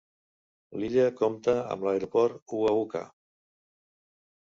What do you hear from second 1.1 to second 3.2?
compta amb l'aeroport Ua Huka.